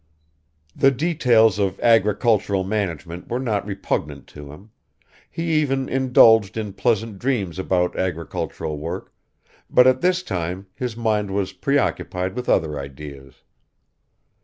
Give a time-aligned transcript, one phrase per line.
[0.75, 4.71] The details of agricultural management were not repugnant to him;
[5.29, 9.13] he even indulged in pleasant dreams about agricultural work,
[9.69, 13.43] but at this time his mind was preoccupied with other ideas.